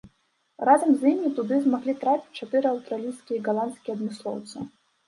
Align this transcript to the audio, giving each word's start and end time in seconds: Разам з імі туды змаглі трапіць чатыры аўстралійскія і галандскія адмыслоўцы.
Разам 0.69 0.95
з 1.03 1.11
імі 1.11 1.29
туды 1.39 1.59
змаглі 1.67 1.95
трапіць 2.01 2.35
чатыры 2.43 2.67
аўстралійскія 2.73 3.37
і 3.39 3.45
галандскія 3.51 3.93
адмыслоўцы. 4.01 4.57